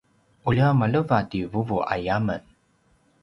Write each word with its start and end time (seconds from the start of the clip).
ulja 0.47 0.67
maleva 0.79 1.17
ti 1.29 1.39
vuvu 1.51 1.77
aya 1.93 2.17
men 2.25 2.43